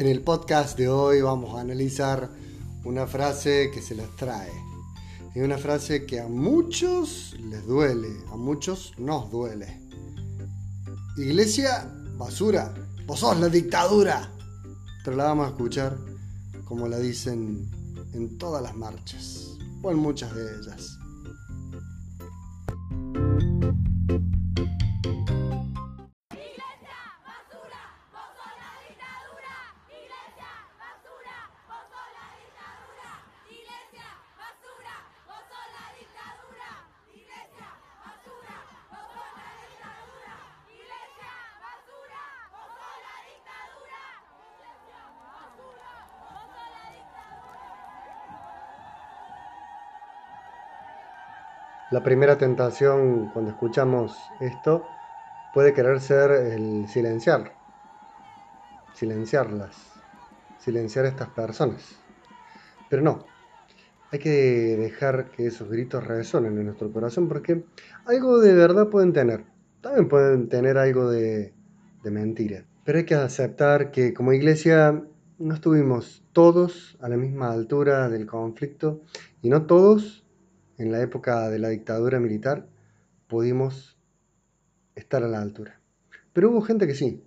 En 0.00 0.06
el 0.06 0.22
podcast 0.22 0.78
de 0.78 0.88
hoy 0.88 1.20
vamos 1.20 1.54
a 1.54 1.60
analizar 1.60 2.30
una 2.84 3.06
frase 3.06 3.70
que 3.70 3.82
se 3.82 3.94
les 3.94 4.08
trae. 4.16 4.50
Es 5.34 5.44
una 5.44 5.58
frase 5.58 6.06
que 6.06 6.20
a 6.20 6.26
muchos 6.26 7.36
les 7.38 7.66
duele, 7.66 8.08
a 8.32 8.36
muchos 8.36 8.94
nos 8.96 9.30
duele. 9.30 9.78
Iglesia, 11.18 11.92
basura, 12.16 12.72
vos 13.06 13.20
sos 13.20 13.38
la 13.40 13.50
dictadura. 13.50 14.32
Pero 15.04 15.18
la 15.18 15.24
vamos 15.24 15.48
a 15.48 15.50
escuchar 15.50 15.98
como 16.64 16.88
la 16.88 16.98
dicen 16.98 17.70
en 18.14 18.38
todas 18.38 18.62
las 18.62 18.74
marchas, 18.74 19.48
o 19.82 19.90
en 19.90 19.98
muchas 19.98 20.34
de 20.34 20.60
ellas. 20.60 20.99
La 51.90 52.04
primera 52.04 52.38
tentación 52.38 53.30
cuando 53.32 53.50
escuchamos 53.50 54.16
esto 54.38 54.86
puede 55.52 55.74
querer 55.74 56.00
ser 56.00 56.30
el 56.30 56.86
silenciar, 56.86 57.52
silenciarlas, 58.94 59.76
silenciar 60.56 61.06
a 61.06 61.08
estas 61.08 61.30
personas. 61.30 61.98
Pero 62.88 63.02
no, 63.02 63.26
hay 64.12 64.20
que 64.20 64.30
dejar 64.30 65.32
que 65.32 65.48
esos 65.48 65.68
gritos 65.68 66.06
resonen 66.06 66.56
en 66.58 66.66
nuestro 66.66 66.92
corazón 66.92 67.26
porque 67.26 67.64
algo 68.06 68.38
de 68.38 68.54
verdad 68.54 68.88
pueden 68.88 69.12
tener, 69.12 69.44
también 69.80 70.08
pueden 70.08 70.48
tener 70.48 70.78
algo 70.78 71.10
de, 71.10 71.52
de 72.04 72.10
mentira. 72.12 72.64
Pero 72.84 72.98
hay 72.98 73.04
que 73.04 73.16
aceptar 73.16 73.90
que 73.90 74.14
como 74.14 74.32
iglesia 74.32 75.02
no 75.40 75.54
estuvimos 75.54 76.22
todos 76.32 76.96
a 77.00 77.08
la 77.08 77.16
misma 77.16 77.50
altura 77.50 78.08
del 78.08 78.26
conflicto 78.26 79.00
y 79.42 79.48
no 79.48 79.66
todos 79.66 80.19
en 80.80 80.92
la 80.92 81.02
época 81.02 81.50
de 81.50 81.58
la 81.58 81.68
dictadura 81.68 82.18
militar 82.20 82.66
pudimos 83.28 83.98
estar 84.94 85.22
a 85.22 85.28
la 85.28 85.42
altura. 85.42 85.78
Pero 86.32 86.50
hubo 86.50 86.62
gente 86.62 86.86
que 86.86 86.94
sí. 86.94 87.22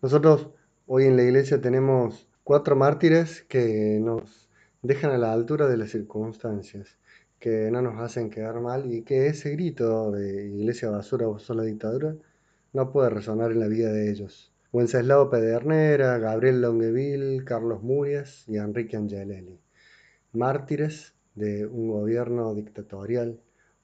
Nosotros 0.00 0.50
hoy 0.86 1.06
en 1.06 1.16
la 1.16 1.24
iglesia 1.24 1.60
tenemos 1.60 2.28
cuatro 2.44 2.76
mártires 2.76 3.42
que 3.42 3.98
nos 4.00 4.48
dejan 4.82 5.10
a 5.10 5.18
la 5.18 5.32
altura 5.32 5.66
de 5.66 5.76
las 5.76 5.90
circunstancias, 5.90 6.96
que 7.40 7.72
no 7.72 7.82
nos 7.82 8.00
hacen 8.00 8.30
quedar 8.30 8.60
mal 8.60 8.92
y 8.92 9.02
que 9.02 9.26
ese 9.26 9.50
grito 9.50 10.12
de 10.12 10.46
iglesia 10.46 10.90
basura 10.90 11.26
o 11.26 11.40
sola 11.40 11.64
dictadura 11.64 12.14
no 12.72 12.92
puede 12.92 13.10
resonar 13.10 13.50
en 13.50 13.58
la 13.58 13.66
vida 13.66 13.90
de 13.92 14.10
ellos. 14.10 14.52
Wenceslao 14.72 15.28
Pedernera, 15.28 16.18
Gabriel 16.18 16.60
Longueville, 16.60 17.44
Carlos 17.44 17.82
Murias 17.82 18.44
y 18.46 18.58
Enrique 18.58 18.96
Angelelli. 18.96 19.58
Mártires 20.32 21.15
de 21.36 21.66
un 21.66 21.88
gobierno 21.88 22.54
dictatorial, 22.54 23.38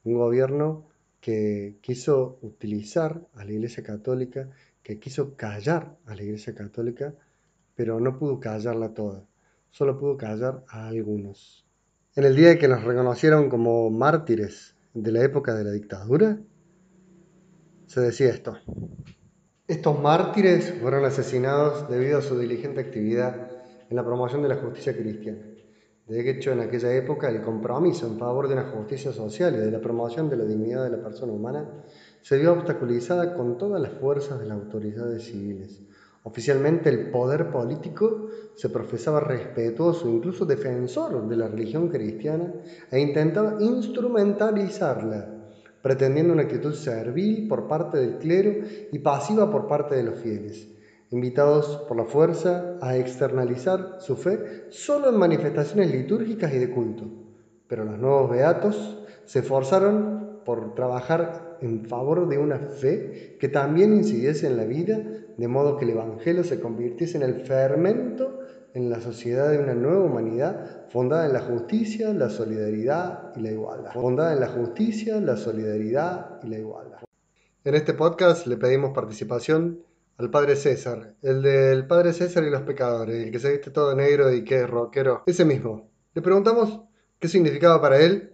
un 0.05 0.15
gobierno 0.15 0.89
que 1.21 1.79
quiso 1.81 2.39
utilizar 2.43 3.23
a 3.35 3.45
la 3.45 3.53
Iglesia 3.53 3.85
Católica, 3.85 4.51
que 4.83 4.99
quiso 4.99 5.37
callar 5.37 5.97
a 6.07 6.17
la 6.17 6.23
Iglesia 6.23 6.55
Católica, 6.55 7.15
pero 7.77 8.01
no 8.01 8.19
pudo 8.19 8.41
callarla 8.41 8.93
toda, 8.93 9.25
solo 9.71 9.99
pudo 9.99 10.17
callar 10.17 10.65
a 10.69 10.89
algunos. 10.89 11.65
En 12.17 12.25
el 12.25 12.35
día 12.35 12.59
que 12.59 12.69
nos 12.69 12.83
reconocieron 12.83 13.49
como 13.49 13.89
mártires 13.91 14.75
de 14.95 15.13
la 15.13 15.23
época 15.23 15.55
de 15.55 15.65
la 15.65 15.71
dictadura, 15.71 16.41
se 17.87 18.01
decía 18.01 18.31
esto. 18.31 18.57
Estos 19.69 20.01
mártires 20.01 20.75
fueron 20.81 21.05
asesinados 21.05 21.89
debido 21.89 22.19
a 22.19 22.23
su 22.23 22.39
diligente 22.39 22.81
actividad 22.81 23.49
en 23.89 23.97
la 23.97 24.05
promoción 24.05 24.43
de 24.43 24.49
la 24.49 24.57
justicia 24.57 24.97
cristiana. 24.97 25.52
De 26.13 26.29
hecho, 26.29 26.53
en 26.53 26.61
aquella 26.61 26.93
época, 26.93 27.31
el 27.31 27.41
compromiso 27.41 28.07
en 28.07 28.19
favor 28.19 28.47
de 28.47 28.53
una 28.53 28.65
justicia 28.65 29.13
social 29.13 29.55
y 29.55 29.61
de 29.61 29.71
la 29.71 29.81
promoción 29.81 30.29
de 30.29 30.37
la 30.37 30.45
dignidad 30.45 30.85
de 30.85 30.91
la 30.91 31.03
persona 31.03 31.33
humana 31.33 31.67
se 32.21 32.37
vio 32.37 32.53
obstaculizada 32.53 33.35
con 33.35 33.57
todas 33.57 33.81
las 33.81 33.93
fuerzas 33.93 34.39
de 34.39 34.45
las 34.45 34.59
autoridades 34.59 35.25
civiles. 35.25 35.81
Oficialmente 36.25 36.91
el 36.91 37.11
poder 37.11 37.51
político 37.51 38.29
se 38.57 38.69
profesaba 38.69 39.21
respetuoso, 39.21 40.07
incluso 40.07 40.45
defensor 40.45 41.27
de 41.27 41.37
la 41.37 41.49
religión 41.49 41.89
cristiana, 41.89 42.53
e 42.91 43.01
intentaba 43.01 43.57
instrumentalizarla, 43.59 45.49
pretendiendo 45.81 46.35
una 46.35 46.43
actitud 46.43 46.75
servil 46.75 47.49
por 47.49 47.67
parte 47.67 47.97
del 47.97 48.19
clero 48.19 48.67
y 48.93 48.99
pasiva 48.99 49.51
por 49.51 49.67
parte 49.67 49.95
de 49.95 50.03
los 50.03 50.21
fieles 50.21 50.72
invitados 51.13 51.85
por 51.87 51.97
la 51.97 52.05
fuerza 52.05 52.77
a 52.81 52.97
externalizar 52.97 53.97
su 53.99 54.17
fe 54.17 54.67
solo 54.71 55.11
en 55.11 55.17
manifestaciones 55.17 55.93
litúrgicas 55.93 56.53
y 56.55 56.59
de 56.59 56.71
culto. 56.71 57.05
Pero 57.69 57.85
los 57.85 57.99
nuevos 57.99 58.31
beatos 58.31 58.99
se 59.25 59.41
esforzaron 59.41 60.41
por 60.45 60.75
trabajar 60.75 61.59
en 61.61 61.85
favor 61.85 62.29
de 62.29 62.39
una 62.39 62.59
fe 62.59 63.37
que 63.39 63.49
también 63.49 63.93
incidiese 63.93 64.47
en 64.47 64.57
la 64.57 64.65
vida, 64.65 65.01
de 65.37 65.49
modo 65.49 65.77
que 65.77 65.85
el 65.85 65.93
Evangelio 65.93 66.45
se 66.45 66.61
convirtiese 66.61 67.19
en 67.19 67.23
el 67.23 67.43
fermento 67.43 68.41
en 68.75 68.89
la 68.89 69.01
sociedad 69.01 69.51
de 69.51 69.59
una 69.59 69.75
nueva 69.75 70.05
humanidad 70.05 70.87
fundada 70.89 71.27
en 71.27 71.35
la 71.35 71.41
justicia, 71.41 72.13
la 72.13 72.31
solidaridad 72.31 73.33
y 73.37 73.41
la 73.41 73.51
igualdad. 73.51 73.93
Fundada 73.93 74.33
en 74.33 74.41
la 74.41 74.49
justicia, 74.49 75.21
la 75.21 75.37
solidaridad 75.37 76.41
y 76.43 76.49
la 76.49 76.59
igualdad. 76.59 76.99
En 77.65 77.75
este 77.75 77.93
podcast 77.93 78.47
le 78.47 78.57
pedimos 78.57 78.93
participación 78.93 79.81
al 80.19 80.31
padre 80.31 80.57
César, 80.57 81.15
el 81.23 81.43
del 81.43 81.87
padre 81.87 82.13
César 82.13 82.45
y 82.45 82.51
los 82.51 82.63
pecadores, 82.63 83.25
el 83.25 83.33
que 83.33 83.39
se 83.39 83.51
viste 83.51 83.71
todo 83.71 83.95
negro 83.95 84.33
y 84.33 84.45
que 84.45 84.61
es 84.61 84.71
rockero, 84.71 85.23
ese 85.27 85.45
mismo. 85.45 85.91
Le 86.15 86.23
preguntamos 86.23 86.81
qué 87.19 87.29
significaba 87.29 87.81
para 87.81 87.99
él 87.99 88.33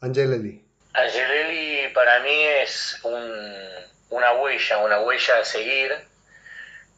Angelelli. 0.00 0.64
Angelelli 0.94 1.92
para 1.94 2.20
mí 2.20 2.42
es 2.62 3.00
una 3.04 4.32
huella, 4.40 4.78
una 4.78 5.00
huella 5.00 5.38
a 5.38 5.44
seguir 5.44 5.92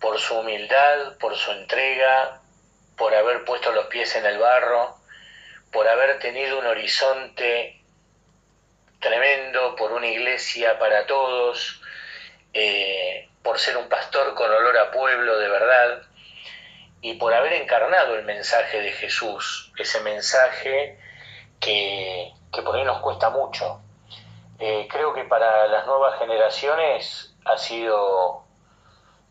por 0.01 0.19
su 0.19 0.35
humildad, 0.35 1.17
por 1.19 1.37
su 1.37 1.51
entrega, 1.53 2.41
por 2.97 3.15
haber 3.15 3.45
puesto 3.45 3.73
los 3.73 3.87
pies 3.87 4.15
en 4.17 4.27
el 4.27 4.39
barro, 4.39 4.97
por 5.73 5.87
haber 5.89 6.19
tenido 6.19 6.59
un 6.59 6.67
horizonte 6.67 7.81
tremendo, 9.01 9.77
por 9.77 9.93
una 9.93 10.07
iglesia 10.07 10.79
para 10.79 11.07
todos, 11.07 11.81
eh, 12.53 13.29
por 13.45 13.59
ser 13.59 13.77
un 13.77 13.89
pastor 13.89 14.35
con 14.35 14.51
olor 14.51 14.77
a 14.79 14.91
pueblo 14.91 15.39
de 15.39 15.49
verdad 15.49 16.03
y 17.03 17.15
por 17.15 17.35
haber 17.35 17.53
encarnado 17.53 18.15
el 18.17 18.25
mensaje 18.25 18.81
de 18.81 18.91
Jesús, 18.93 19.71
ese 19.79 20.01
mensaje 20.01 20.99
que, 21.61 22.33
por 22.51 22.75
ahí 22.75 22.85
nos 22.85 23.01
cuesta 23.03 23.29
mucho. 23.29 23.83
Eh, 24.59 24.89
creo 24.91 25.13
que 25.13 25.25
para 25.25 25.67
las 25.67 25.87
nuevas 25.87 26.19
generaciones 26.19 27.35
ha 27.45 27.59
sido 27.59 28.45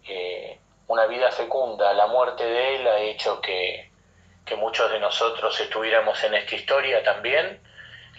eh, 0.07 0.59
una 0.85 1.07
vida 1.07 1.31
fecunda. 1.31 1.91
La 1.93 2.05
muerte 2.05 2.45
de 2.45 2.75
él 2.75 2.87
ha 2.87 2.99
hecho 2.99 3.41
que, 3.41 3.89
que 4.45 4.55
muchos 4.55 4.91
de 4.91 4.99
nosotros 4.99 5.59
estuviéramos 5.59 6.23
en 6.23 6.35
esta 6.35 6.53
historia 6.53 7.03
también, 7.03 7.59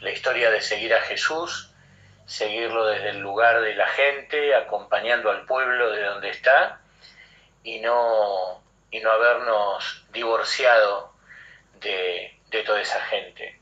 la 0.01 0.11
historia 0.11 0.51
de 0.51 0.61
seguir 0.61 0.93
a 0.93 1.03
Jesús 1.03 1.74
seguirlo 2.27 2.87
desde 2.87 3.11
el 3.11 3.19
lugar 3.19 3.61
de 3.61 3.75
la 3.75 3.87
gente, 3.89 4.55
acompañando 4.55 5.31
al 5.31 5.45
pueblo 5.47 5.91
de 5.91 6.03
donde 6.05 6.31
está 6.31 6.81
y 7.63 7.81
no, 7.81 8.63
y 8.91 9.01
no 9.01 9.11
habernos 9.11 10.07
divorciado 10.11 11.13
de, 11.81 12.31
toda 12.65 12.81
esa 12.81 13.01
gente. 13.01 13.59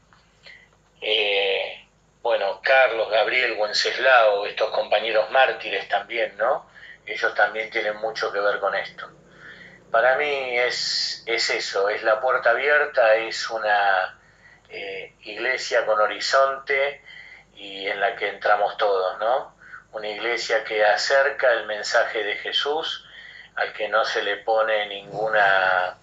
Eh, 1.00 1.86
bueno, 2.20 2.60
Carlos, 2.62 3.10
Gabriel, 3.10 3.56
Wenceslao, 3.58 4.46
estos 4.46 4.70
compañeros 4.70 5.30
mártires 5.30 5.88
también, 5.88 6.36
¿no? 6.36 6.70
Ellos 7.04 7.34
también 7.34 7.70
tienen 7.70 7.96
mucho 7.96 8.32
que 8.32 8.38
ver 8.38 8.60
con 8.60 8.74
esto. 8.74 9.10
Para 9.90 10.16
mí 10.16 10.58
es, 10.58 11.22
es 11.26 11.50
eso, 11.50 11.88
es 11.88 12.02
la 12.02 12.20
puerta 12.20 12.50
abierta, 12.50 13.16
es 13.16 13.50
una 13.50 14.20
eh, 14.68 15.14
iglesia 15.22 15.84
con 15.84 16.00
horizonte, 16.00 17.02
y 17.54 17.86
en 17.86 18.00
la 18.00 18.16
que 18.16 18.28
entramos 18.28 18.76
todos, 18.76 19.18
¿no? 19.18 19.54
Una 19.92 20.08
iglesia 20.08 20.64
que 20.64 20.84
acerca 20.84 21.52
el 21.52 21.66
mensaje 21.66 22.22
de 22.22 22.36
Jesús 22.36 23.04
al 23.56 23.72
que 23.72 23.88
no 23.88 24.04
se 24.04 24.22
le 24.22 24.38
pone 24.38 24.86
ninguna 24.88 25.98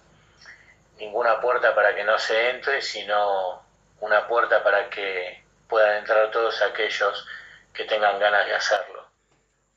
ninguna 0.98 1.40
puerta 1.40 1.74
para 1.74 1.94
que 1.94 2.04
no 2.04 2.18
se 2.18 2.50
entre, 2.50 2.82
sino 2.82 3.62
una 4.00 4.28
puerta 4.28 4.62
para 4.62 4.90
que 4.90 5.42
puedan 5.68 5.98
entrar 5.98 6.30
todos 6.30 6.60
aquellos 6.62 7.26
que 7.72 7.84
tengan 7.84 8.20
ganas 8.20 8.46
de 8.46 8.54
hacerlo. 8.54 9.00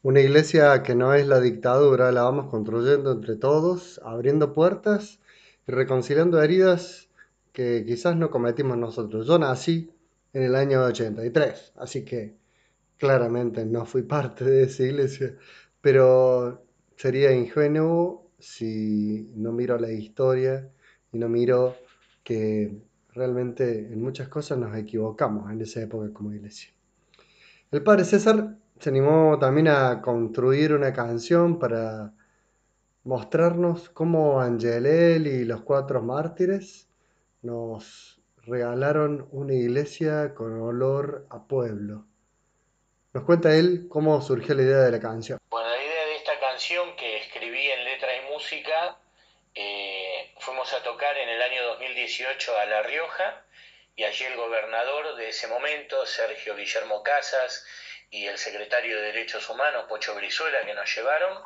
Una 0.02 0.20
iglesia 0.20 0.84
que 0.84 0.96
no 0.96 1.14
es 1.14 1.26
la 1.28 1.40
dictadura, 1.40 2.12
la 2.12 2.24
vamos 2.24 2.50
construyendo 2.52 3.14
entre 3.14 3.36
todos, 3.38 4.02
abriendo 4.04 4.54
puertas 4.54 5.20
y 5.66 5.72
reconciliando 5.72 6.44
heridas 6.44 7.08
que 7.54 7.86
quizás 7.86 8.18
no 8.18 8.30
cometimos 8.30 8.78
nosotros. 8.78 9.26
Yo 9.28 9.40
nací 9.40 9.96
en 10.34 10.44
el 10.44 10.56
año 10.56 10.84
83, 10.84 11.74
así 11.78 12.04
que 12.04 12.36
claramente 12.98 13.66
no 13.66 13.86
fui 13.86 14.02
parte 14.04 14.44
de 14.44 14.64
esa 14.64 14.84
iglesia, 14.84 15.36
pero 15.82 16.66
sería 16.96 17.32
ingenuo 17.32 18.32
si 18.40 19.32
no 19.36 19.52
miro 19.52 19.78
la 19.78 19.92
historia 19.92 20.70
y 21.12 21.18
no 21.18 21.30
miro 21.30 21.76
que 22.24 22.82
realmente 23.14 23.94
en 23.94 24.02
muchas 24.02 24.28
cosas 24.28 24.58
nos 24.58 24.76
equivocamos 24.76 25.52
en 25.52 25.62
esa 25.62 25.82
época 25.82 26.12
como 26.12 26.34
iglesia. 26.34 26.72
El 27.72 27.84
padre 27.84 28.06
César 28.06 28.58
se 28.80 28.90
animó 28.90 29.38
también 29.40 29.68
a 29.68 30.02
construir 30.02 30.74
una 30.74 30.94
canción 30.94 31.60
para 31.60 32.14
mostrarnos 33.04 33.90
cómo 33.90 34.42
Angelel 34.42 35.28
y 35.28 35.46
los 35.46 35.62
cuatro 35.62 36.02
mártires 36.02 36.88
nos 37.42 38.13
regalaron 38.46 39.28
una 39.32 39.54
iglesia 39.54 40.34
con 40.36 40.62
olor 40.62 41.26
a 41.30 41.48
pueblo. 41.48 42.06
Nos 43.14 43.24
cuenta 43.24 43.56
él 43.56 43.88
cómo 43.90 44.22
surgió 44.22 44.56
la 44.56 44.64
idea 44.64 44.80
de 44.80 44.92
la 44.92 45.00
canción. 45.00 45.40
Bueno, 45.50 45.70
la 45.70 45.82
idea 45.82 46.06
de 46.06 46.16
esta 46.16 46.40
canción 46.40 46.96
que 46.96 47.18
escribí 47.18 47.70
en 47.70 47.84
letra 47.84 48.10
y 48.18 48.32
música, 48.32 48.98
eh, 49.56 50.34
fuimos 50.40 50.74
a 50.74 50.82
tocar 50.84 51.16
en 51.18 51.30
el 51.30 51.42
año 51.42 51.64
2018 51.64 52.58
a 52.58 52.66
La 52.66 52.82
Rioja 52.82 53.46
y 53.96 54.04
allí 54.04 54.26
el 54.26 54.36
gobernador 54.36 55.16
de 55.16 55.30
ese 55.30 55.48
momento, 55.48 56.06
Sergio 56.06 56.56
Guillermo 56.56 57.04
Casas, 57.04 57.66
y 58.10 58.26
el 58.28 58.38
secretario 58.38 58.98
de 58.98 59.08
Derechos 59.08 59.50
Humanos, 59.50 59.86
Pocho 59.88 60.16
Brizuela, 60.16 60.66
que 60.66 60.74
nos 60.74 60.96
llevaron, 60.96 61.40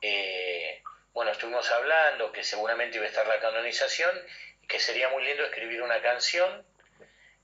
eh, 0.00 0.82
bueno, 1.12 1.32
estuvimos 1.32 1.68
hablando 1.70 2.30
que 2.30 2.44
seguramente 2.44 2.96
iba 2.96 3.06
a 3.06 3.08
estar 3.08 3.26
la 3.26 3.40
canonización, 3.40 4.10
que 4.68 4.78
sería 4.78 5.08
muy 5.08 5.24
lindo 5.24 5.44
escribir 5.44 5.82
una 5.82 6.00
canción 6.02 6.64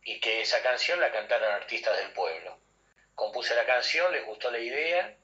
y 0.04 0.20
que 0.20 0.42
esa 0.42 0.62
canción 0.62 1.00
la 1.00 1.10
cantaran 1.10 1.52
artistas 1.52 1.96
del 1.96 2.12
pueblo. 2.12 2.58
Compuse 3.14 3.54
la 3.54 3.64
canción, 3.64 4.12
les 4.12 4.24
gustó 4.26 4.50
la 4.50 4.58
idea, 4.58 5.16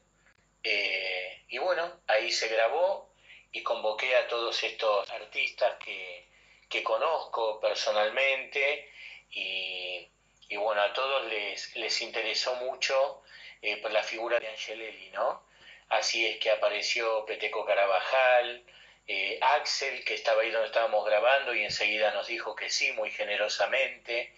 eh, 0.62 1.44
y 1.48 1.58
bueno, 1.58 2.00
ahí 2.06 2.32
se 2.32 2.48
grabó 2.48 3.12
y 3.52 3.62
convoqué 3.62 4.16
a 4.16 4.28
todos 4.28 4.62
estos 4.62 5.10
artistas 5.10 5.76
que, 5.84 6.26
que 6.68 6.82
conozco 6.82 7.60
personalmente 7.60 8.90
y, 9.30 10.08
y 10.48 10.56
bueno, 10.56 10.80
a 10.82 10.92
todos 10.92 11.26
les, 11.26 11.76
les 11.76 12.00
interesó 12.00 12.54
mucho 12.56 13.22
eh, 13.60 13.76
por 13.78 13.90
la 13.90 14.02
figura 14.02 14.40
de 14.40 14.48
Angelelli, 14.48 15.10
¿no? 15.10 15.44
Así 15.90 16.26
es 16.26 16.38
que 16.38 16.50
apareció 16.50 17.26
Peteco 17.26 17.66
Carabajal, 17.66 18.64
eh, 19.06 19.38
Axel, 19.40 20.04
que 20.04 20.14
estaba 20.14 20.42
ahí 20.42 20.50
donde 20.50 20.68
estábamos 20.68 21.04
grabando 21.04 21.54
y 21.54 21.64
enseguida 21.64 22.12
nos 22.12 22.26
dijo 22.26 22.54
que 22.54 22.70
sí, 22.70 22.92
muy 22.92 23.10
generosamente, 23.10 24.32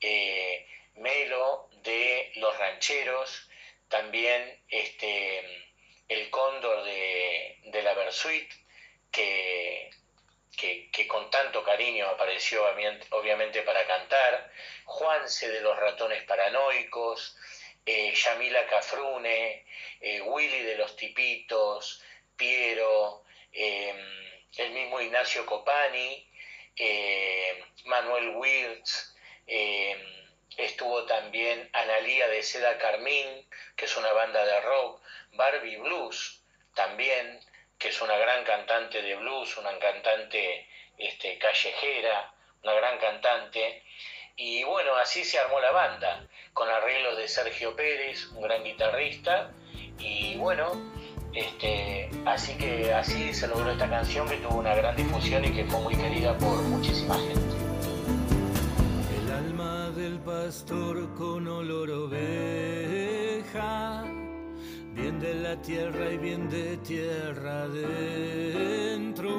eh, 0.00 0.66
Melo 0.94 1.68
de 1.82 2.32
Los 2.36 2.56
Rancheros, 2.58 3.48
también 3.88 4.62
este, 4.68 5.66
el 6.08 6.30
Cóndor 6.30 6.84
de, 6.84 7.58
de 7.64 7.82
la 7.82 7.94
Versuit, 7.94 8.50
que, 9.10 9.90
que, 10.56 11.06
con 11.06 11.30
tanto 11.30 11.62
cariño 11.62 12.06
apareció 12.06 12.64
obviamente 13.10 13.62
para 13.62 13.86
cantar, 13.86 14.50
Juanse 14.84 15.48
de 15.50 15.60
los 15.60 15.76
ratones 15.76 16.22
paranoicos, 16.24 17.36
eh, 17.86 18.14
Yamila 18.14 18.66
Cafrune, 18.66 19.66
eh, 20.00 20.20
Willy 20.22 20.62
de 20.62 20.76
los 20.76 20.96
Tipitos, 20.96 22.02
Piero, 22.36 23.23
em, 23.54 23.96
el 24.56 24.70
mismo 24.72 25.00
Ignacio 25.00 25.46
Copani, 25.46 26.28
em, 26.76 27.64
Manuel 27.84 28.36
Wirtz, 28.36 29.14
em, 29.46 29.98
estuvo 30.56 31.04
también 31.04 31.68
Analía 31.72 32.28
de 32.28 32.42
Seda 32.42 32.78
Carmín, 32.78 33.48
que 33.76 33.86
es 33.86 33.96
una 33.96 34.12
banda 34.12 34.44
de 34.44 34.60
rock, 34.60 35.02
Barbie 35.32 35.76
Blues 35.78 36.42
también, 36.74 37.40
que 37.78 37.88
es 37.88 38.00
una 38.00 38.16
gran 38.16 38.44
cantante 38.44 39.02
de 39.02 39.16
blues, 39.16 39.56
una 39.56 39.78
cantante 39.78 40.68
este, 40.98 41.38
callejera, 41.38 42.32
una 42.62 42.74
gran 42.74 42.98
cantante. 42.98 43.82
Y 44.36 44.64
bueno, 44.64 44.94
así 44.96 45.24
se 45.24 45.38
armó 45.38 45.60
la 45.60 45.70
banda, 45.70 46.26
con 46.52 46.68
arreglos 46.68 47.16
de 47.16 47.28
Sergio 47.28 47.76
Pérez, 47.76 48.26
un 48.32 48.42
gran 48.42 48.64
guitarrista. 48.64 49.52
Y 49.98 50.36
bueno, 50.36 50.72
este, 51.34 52.10
así 52.24 52.54
que 52.54 52.92
así 52.92 53.34
se 53.34 53.48
logró 53.48 53.70
esta 53.70 53.88
canción 53.88 54.28
que 54.28 54.36
tuvo 54.36 54.60
una 54.60 54.74
gran 54.74 54.94
difusión 54.96 55.44
y 55.44 55.50
que 55.50 55.64
fue 55.64 55.80
muy 55.80 55.94
querida 55.96 56.36
por 56.38 56.62
muchísima 56.62 57.14
gente. 57.14 57.56
El 59.18 59.32
alma 59.32 59.90
del 59.90 60.18
pastor 60.20 61.14
con 61.14 61.46
olor 61.48 61.90
oveja 61.90 62.84
bien 64.94 65.18
de 65.18 65.34
la 65.34 65.60
tierra 65.60 66.10
y 66.12 66.18
bien 66.18 66.48
de 66.48 66.76
tierra 66.78 67.64
adentro. 67.64 69.32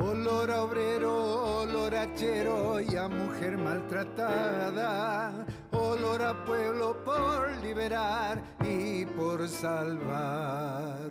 Olor 0.00 0.50
a 0.50 0.62
obrero, 0.64 1.60
olor 1.62 1.94
a 1.94 2.12
chero 2.14 2.80
y 2.80 2.96
a 2.96 3.08
mujer 3.08 3.56
maltratada. 3.56 5.46
Olor 5.86 6.20
a 6.20 6.44
pueblo 6.44 6.96
por 7.04 7.48
liberar 7.62 8.42
y 8.60 9.06
por 9.06 9.48
salvar. 9.48 11.10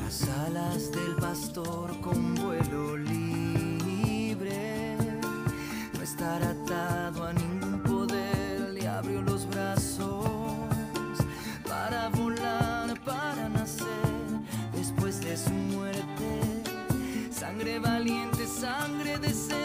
Las 0.00 0.28
alas 0.46 0.90
del 0.90 1.14
pastor 1.20 2.00
con 2.00 2.34
vuelo 2.34 2.96
libre. 2.96 4.96
No 5.94 6.02
estar 6.02 6.42
atado 6.42 7.24
a 7.24 7.32
ningún 7.32 7.80
poder, 7.84 8.70
le 8.72 8.88
abrió 8.88 9.22
los 9.22 9.48
brazos 9.48 10.26
para 11.68 12.08
volar, 12.08 13.00
para 13.04 13.48
nacer 13.48 13.86
después 14.74 15.20
de 15.20 15.36
su 15.36 15.52
muerte. 15.52 16.40
Sangre 17.30 17.78
valiente, 17.78 18.48
sangre 18.48 19.16
decente 19.18 19.52
que 19.52 19.61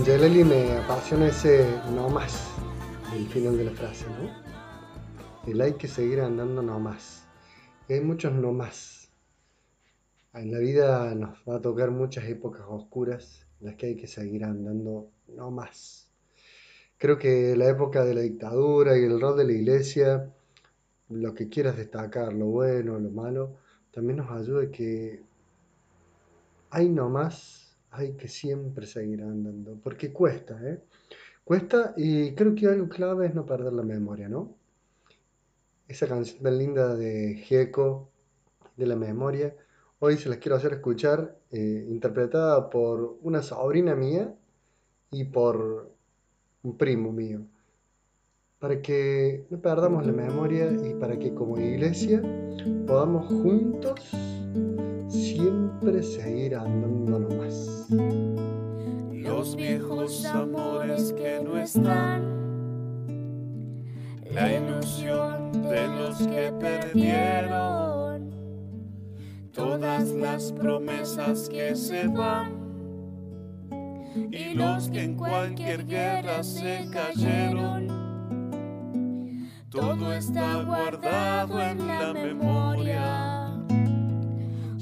Angelelli 0.00 0.44
me 0.44 0.78
apasiona 0.78 1.28
ese 1.28 1.78
no 1.94 2.08
más, 2.08 2.48
el 3.14 3.26
final 3.26 3.58
de 3.58 3.64
la 3.64 3.70
frase, 3.72 4.06
¿no? 4.08 4.30
El 5.46 5.60
hay 5.60 5.74
que 5.74 5.88
seguir 5.88 6.22
andando 6.22 6.62
no 6.62 6.80
más. 6.80 7.28
Hay 7.86 8.00
muchos 8.00 8.32
no 8.32 8.50
más. 8.50 9.10
En 10.32 10.52
la 10.52 10.58
vida 10.58 11.14
nos 11.14 11.40
va 11.46 11.56
a 11.56 11.60
tocar 11.60 11.90
muchas 11.90 12.24
épocas 12.24 12.62
oscuras 12.66 13.46
en 13.60 13.66
las 13.66 13.76
que 13.76 13.88
hay 13.88 13.96
que 13.96 14.06
seguir 14.06 14.42
andando 14.42 15.10
no 15.28 15.50
más. 15.50 16.10
Creo 16.96 17.18
que 17.18 17.54
la 17.54 17.68
época 17.68 18.02
de 18.02 18.14
la 18.14 18.22
dictadura 18.22 18.96
y 18.96 19.04
el 19.04 19.20
rol 19.20 19.36
de 19.36 19.44
la 19.44 19.52
iglesia, 19.52 20.32
lo 21.10 21.34
que 21.34 21.50
quieras 21.50 21.76
destacar, 21.76 22.32
lo 22.32 22.46
bueno, 22.46 22.98
lo 22.98 23.10
malo, 23.10 23.58
también 23.90 24.16
nos 24.16 24.30
ayuda 24.30 24.70
que 24.70 25.22
hay 26.70 26.88
no 26.88 27.10
más, 27.10 27.69
hay 27.90 28.12
que 28.12 28.28
siempre 28.28 28.86
seguir 28.86 29.22
andando, 29.22 29.78
porque 29.82 30.12
cuesta, 30.12 30.58
¿eh? 30.62 30.80
Cuesta 31.44 31.94
y 31.96 32.34
creo 32.34 32.54
que 32.54 32.66
algo 32.66 32.88
clave 32.88 33.26
es 33.26 33.34
no 33.34 33.44
perder 33.44 33.72
la 33.72 33.82
memoria, 33.82 34.28
¿no? 34.28 34.54
Esa 35.88 36.06
canción 36.06 36.42
tan 36.42 36.58
linda 36.58 36.94
de 36.94 37.34
Gieco, 37.34 38.10
de 38.76 38.86
la 38.86 38.96
memoria, 38.96 39.54
hoy 39.98 40.16
se 40.16 40.28
las 40.28 40.38
quiero 40.38 40.56
hacer 40.56 40.74
escuchar, 40.74 41.36
eh, 41.50 41.86
interpretada 41.88 42.70
por 42.70 43.18
una 43.22 43.42
sobrina 43.42 43.96
mía 43.96 44.34
y 45.10 45.24
por 45.24 45.90
un 46.62 46.76
primo 46.76 47.10
mío, 47.12 47.40
para 48.60 48.80
que 48.80 49.46
no 49.50 49.60
perdamos 49.60 50.06
la 50.06 50.12
memoria 50.12 50.70
y 50.70 50.94
para 50.94 51.18
que 51.18 51.34
como 51.34 51.58
iglesia 51.58 52.22
podamos 52.86 53.26
juntos 53.26 54.39
siempre 55.80 56.02
seguir 56.02 56.54
andando 56.56 57.18
nomás. 57.18 57.86
Los 59.12 59.56
viejos 59.56 60.24
amores 60.26 61.12
que 61.14 61.40
no 61.42 61.58
están, 61.58 62.22
la 64.30 64.52
ilusión 64.52 65.52
de 65.52 65.88
los 65.88 66.18
que 66.18 66.52
perdieron, 66.60 68.30
todas 69.52 70.08
las 70.10 70.52
promesas 70.52 71.48
que 71.48 71.74
se 71.74 72.06
van 72.08 72.60
y 74.30 74.54
los 74.54 74.90
que 74.90 75.04
en 75.04 75.14
cualquier 75.14 75.86
guerra 75.86 76.42
se 76.42 76.86
cayeron. 76.92 77.88
Todo 79.70 80.12
está 80.12 80.62
guardado 80.62 81.60
en 81.62 81.86
la 81.86 82.12
memoria 82.12 83.39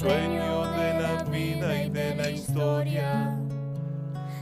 Sueño 0.00 0.62
de 0.78 0.94
la 0.94 1.24
vida 1.24 1.84
y 1.84 1.90
de 1.90 2.14
la 2.14 2.30
historia. 2.30 3.38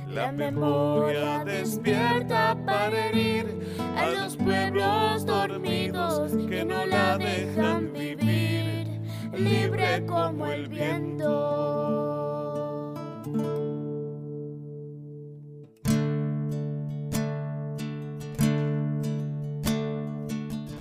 La 0.08 0.30
memoria 0.30 1.44
despierta 1.44 2.56
para 2.64 3.08
herir 3.08 3.58
a 3.96 4.06
los 4.06 4.36
pueblos 4.36 5.26
dormidos 5.26 6.30
que 6.48 6.64
no 6.64 6.86
la 6.86 7.18
dejan 7.18 7.92
vivir, 7.92 9.00
libre 9.36 10.06
como 10.06 10.46
el 10.46 10.68
viento. 10.68 11.34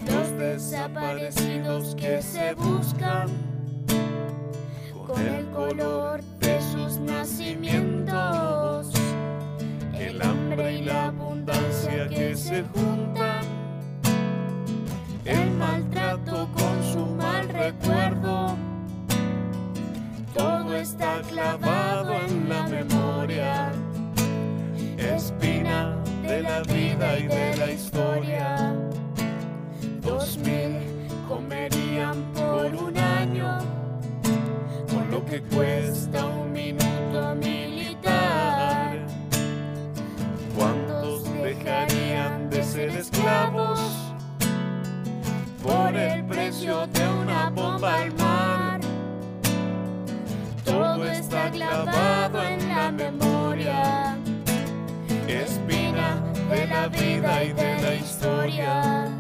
Los 0.05 0.38
desaparecidos 0.38 1.96
que 1.96 2.22
se 2.22 2.53
buscan 2.53 3.47
el 5.19 5.45
color 5.47 6.21
de 6.39 6.62
sus 6.62 7.00
nacimientos, 7.00 8.91
el 9.93 10.21
hambre 10.21 10.77
y 10.77 10.81
la 10.83 11.07
abundancia 11.07 12.07
que 12.07 12.36
se 12.36 12.63
juntan, 12.63 13.43
el 15.25 15.51
maltrato 15.51 16.50
con 16.53 16.83
su 16.91 17.05
mal 17.15 17.50
recuerdo, 17.50 18.55
todo 20.33 20.75
está 20.75 21.21
clavado 21.29 22.13
en 22.13 22.50
la 22.50 22.67
memoria, 22.67 23.71
espina 24.97 25.95
de 26.24 26.41
la 26.41 26.62
vida 26.62 27.19
y 27.19 27.27
de 27.27 27.57
la 27.57 27.71
historia. 27.71 28.75
2000 30.01 30.87
lo 35.17 35.25
que 35.25 35.41
cuesta 35.41 36.25
un 36.25 36.51
minuto 36.51 37.36
militar. 37.36 39.00
¿Cuántos 40.55 41.24
dejarían 41.41 42.50
de 42.51 42.63
ser 42.63 42.89
esclavos 42.89 43.79
por 45.63 45.95
el 45.95 46.24
precio 46.25 46.86
de 46.88 47.07
una 47.09 47.50
bomba 47.50 47.95
al 48.01 48.13
mar? 48.13 48.79
Todo 50.63 51.03
está 51.05 51.50
clavado 51.50 52.43
en 52.43 52.69
la 52.69 52.91
memoria, 52.91 54.17
espina 55.27 56.21
de 56.51 56.67
la 56.67 56.88
vida 56.89 57.43
y 57.43 57.53
de 57.53 57.81
la 57.81 57.95
historia. 57.95 59.12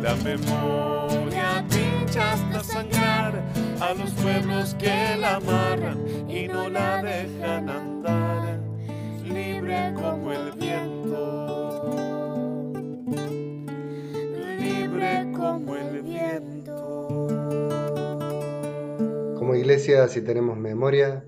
La 0.00 0.14
memoria 0.16 1.64
pincha 1.68 2.32
hasta 2.32 2.64
sangrar 2.64 3.55
a 3.80 3.94
los 3.94 4.10
pueblos 4.12 4.74
que 4.76 5.16
la 5.18 5.36
amarran 5.36 6.30
y 6.30 6.48
no 6.48 6.68
la 6.68 7.02
dejan 7.02 7.68
andar 7.68 8.60
libre 9.24 9.92
como 9.94 10.32
el 10.32 10.52
viento. 10.52 11.92
Libre 14.58 15.30
como 15.36 15.76
el 15.76 16.02
viento. 16.02 17.26
Como 19.38 19.54
iglesia, 19.54 20.08
si 20.08 20.22
tenemos 20.22 20.56
memoria, 20.56 21.24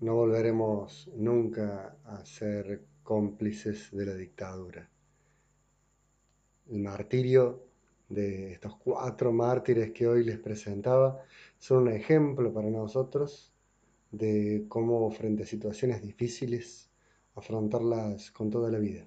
no 0.00 0.14
volveremos 0.14 1.10
nunca 1.16 1.96
a 2.04 2.24
ser 2.24 2.84
cómplices 3.02 3.90
de 3.90 4.06
la 4.06 4.14
dictadura. 4.14 4.88
El 6.68 6.80
martirio 6.80 7.68
de 8.08 8.52
estos 8.52 8.76
cuatro 8.76 9.32
mártires 9.32 9.92
que 9.92 10.06
hoy 10.06 10.24
les 10.24 10.38
presentaba 10.38 11.22
son 11.58 11.82
un 11.84 11.92
ejemplo 11.92 12.52
para 12.52 12.70
nosotros 12.70 13.52
de 14.10 14.64
cómo 14.68 15.10
frente 15.10 15.42
a 15.42 15.46
situaciones 15.46 16.00
difíciles 16.02 16.90
afrontarlas 17.34 18.30
con 18.30 18.50
toda 18.50 18.70
la 18.70 18.78
vida. 18.78 19.06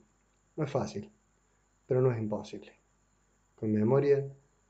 No 0.55 0.63
es 0.65 0.72
fácil, 0.72 1.12
pero 1.86 2.01
no 2.01 2.12
es 2.12 2.20
imposible. 2.20 2.74
Con 3.55 3.72
memoria, 3.72 4.27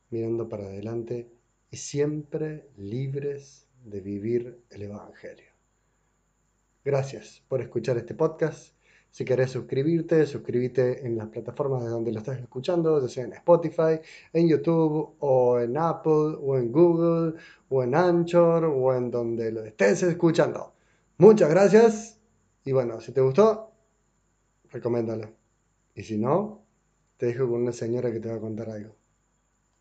mirando 0.09 0.47
para 0.47 0.65
adelante 0.65 1.31
y 1.69 1.77
siempre 1.77 2.69
libres 2.77 3.67
de 3.83 4.01
vivir 4.01 4.63
el 4.69 4.83
Evangelio. 4.83 5.51
Gracias 6.83 7.43
por 7.47 7.61
escuchar 7.61 7.97
este 7.97 8.15
podcast 8.15 8.75
si 9.11 9.25
querés 9.25 9.51
suscribirte, 9.51 10.25
suscríbete 10.25 11.05
en 11.05 11.17
las 11.17 11.27
plataformas 11.27 11.83
de 11.83 11.89
donde 11.89 12.13
lo 12.13 12.19
estás 12.19 12.39
escuchando, 12.39 13.01
ya 13.01 13.09
sea 13.09 13.25
en 13.25 13.33
Spotify, 13.33 13.99
en 14.31 14.47
YouTube, 14.47 15.15
o 15.19 15.59
en 15.59 15.77
Apple, 15.77 16.37
o 16.41 16.57
en 16.57 16.71
Google, 16.71 17.33
o 17.69 17.83
en 17.83 17.93
Anchor, 17.93 18.63
o 18.63 18.95
en 18.95 19.11
donde 19.11 19.51
lo 19.51 19.65
estés 19.65 20.03
escuchando. 20.03 20.73
Muchas 21.17 21.49
gracias. 21.49 22.19
Y 22.63 22.71
bueno, 22.71 23.01
si 23.01 23.11
te 23.11 23.19
gustó, 23.19 23.71
recomiéndalo. 24.71 25.29
Y 25.93 26.03
si 26.03 26.17
no, 26.17 26.63
te 27.17 27.27
dejo 27.27 27.49
con 27.49 27.63
una 27.63 27.73
señora 27.73 28.11
que 28.11 28.19
te 28.21 28.29
va 28.29 28.35
a 28.35 28.39
contar 28.39 28.69
algo. 28.69 29.00